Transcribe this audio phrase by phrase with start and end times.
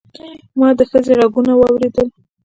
[0.59, 2.07] ما د ښځې غږونه واورېدل.